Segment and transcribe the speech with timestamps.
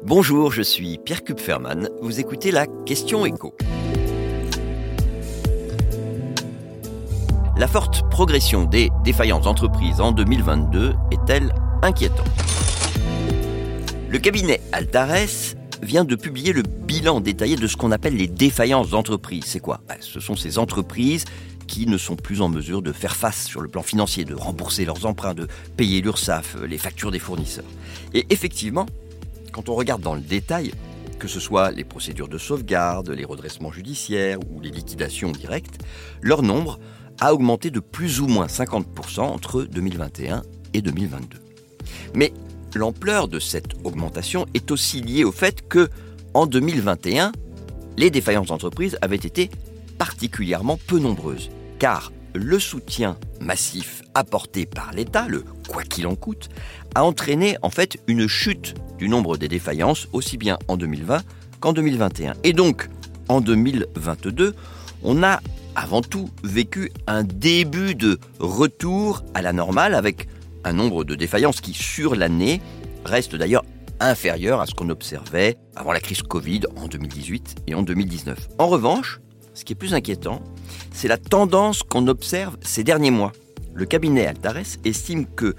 [0.00, 1.88] Bonjour, je suis Pierre Kupferman.
[2.00, 3.54] Vous écoutez la Question Écho.
[7.56, 12.26] La forte progression des défaillances d'entreprises en 2022 est-elle inquiétante?
[14.08, 18.90] Le cabinet Altares vient de publier le bilan détaillé de ce qu'on appelle les défaillances
[18.90, 19.44] d'entreprises.
[19.46, 19.82] C'est quoi?
[19.86, 21.26] Bah, Ce sont ces entreprises
[21.68, 24.84] qui ne sont plus en mesure de faire face sur le plan financier, de rembourser
[24.84, 25.46] leurs emprunts, de
[25.76, 27.64] payer l'URSSAF, les factures des fournisseurs.
[28.14, 28.86] Et effectivement,
[29.52, 30.72] quand on regarde dans le détail,
[31.18, 35.78] que ce soit les procédures de sauvegarde, les redressements judiciaires ou les liquidations directes,
[36.20, 36.80] leur nombre
[37.20, 40.42] a augmenté de plus ou moins 50% entre 2021
[40.74, 41.38] et 2022.
[42.14, 42.32] Mais
[42.74, 45.88] l'ampleur de cette augmentation est aussi liée au fait que,
[46.34, 47.32] en 2021,
[47.98, 49.50] les défaillances d'entreprises avaient été
[49.98, 56.48] particulièrement peu nombreuses, car le soutien massif apporté par l'État, le quoi qu'il en coûte,
[56.94, 61.24] a entraîné en fait une chute du nombre des défaillances aussi bien en 2020
[61.58, 62.34] qu'en 2021.
[62.44, 62.88] Et donc,
[63.28, 64.54] en 2022,
[65.02, 65.40] on a
[65.74, 70.28] avant tout vécu un début de retour à la normale avec
[70.62, 72.62] un nombre de défaillances qui, sur l'année,
[73.04, 73.64] reste d'ailleurs
[73.98, 78.50] inférieur à ce qu'on observait avant la crise Covid en 2018 et en 2019.
[78.60, 79.18] En revanche,
[79.54, 80.44] ce qui est plus inquiétant,
[80.92, 83.32] c'est la tendance qu'on observe ces derniers mois.
[83.74, 85.56] Le cabinet Altares estime que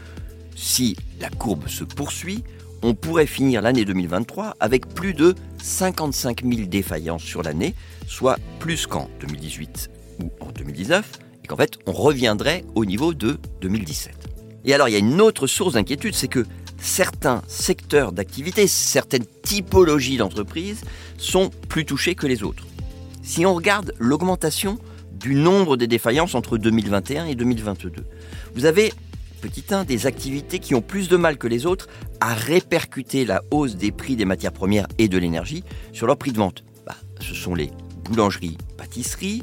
[0.56, 2.46] si la courbe se poursuit,
[2.84, 7.74] on pourrait finir l'année 2023 avec plus de 55 000 défaillances sur l'année,
[8.08, 9.90] soit plus qu'en 2018
[10.22, 11.10] ou en 2019,
[11.44, 14.14] et qu'en fait on reviendrait au niveau de 2017.
[14.66, 16.46] Et alors il y a une autre source d'inquiétude, c'est que
[16.78, 20.82] certains secteurs d'activité, certaines typologies d'entreprises
[21.18, 22.66] sont plus touchés que les autres.
[23.24, 24.78] Si on regarde l'augmentation
[25.14, 28.04] du nombre des défaillances entre 2021 et 2022,
[28.56, 28.92] vous avez
[29.44, 31.90] petit 1 des activités qui ont plus de mal que les autres
[32.22, 36.32] à répercuter la hausse des prix des matières premières et de l'énergie sur leur prix
[36.32, 36.64] de vente.
[36.86, 37.70] Bah, ce sont les
[38.06, 39.42] boulangeries, pâtisseries,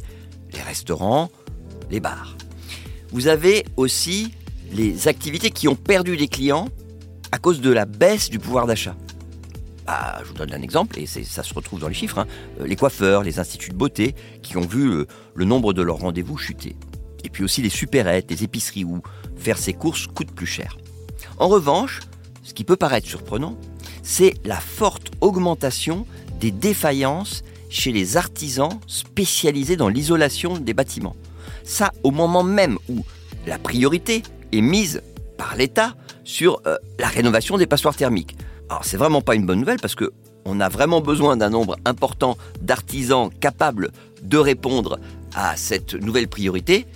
[0.55, 1.31] les restaurants,
[1.91, 2.39] les bars.
[3.11, 4.33] Vous avez aussi
[4.73, 6.69] les activités qui ont perdu des clients
[7.31, 8.97] à cause de la baisse du pouvoir d'achat.
[9.87, 12.27] Bah, je vous donne un exemple, et ça se retrouve dans les chiffres, hein.
[12.61, 15.99] euh, les coiffeurs, les instituts de beauté, qui ont vu euh, le nombre de leurs
[15.99, 16.75] rendez-vous chuter.
[17.25, 19.03] Et puis aussi les supérettes, les épiceries, où
[19.37, 20.77] faire ses courses coûte plus cher.
[21.39, 22.01] En revanche,
[22.43, 23.57] ce qui peut paraître surprenant,
[24.03, 26.07] c'est la forte augmentation
[26.41, 31.17] des défaillances chez les artisans spécialisés dans l'isolation des bâtiments.
[31.65, 33.05] Ça, au moment même où
[33.47, 34.23] la priorité
[34.53, 35.03] est mise
[35.39, 35.95] par l'État
[36.25, 38.37] sur euh, la rénovation des passoires thermiques.
[38.69, 40.13] Alors c'est vraiment pas une bonne nouvelle parce que
[40.45, 43.91] on a vraiment besoin d'un nombre important d'artisans capables
[44.23, 44.99] de répondre
[45.35, 46.87] à cette nouvelle priorité.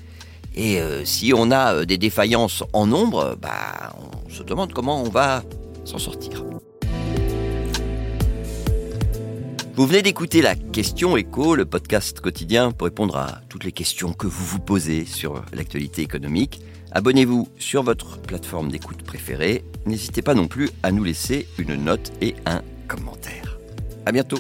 [0.57, 3.95] Et euh, si on a euh, des défaillances en nombre, bah,
[4.27, 5.43] on se demande comment on va
[5.85, 6.45] s'en sortir.
[9.77, 14.13] Vous venez d'écouter la question écho, le podcast quotidien pour répondre à toutes les questions
[14.13, 16.61] que vous vous posez sur l'actualité économique.
[16.93, 19.65] Abonnez-vous sur votre plateforme d'écoute préférée.
[19.85, 23.59] N'hésitez pas non plus à nous laisser une note et un commentaire.
[24.07, 24.39] À bientôt.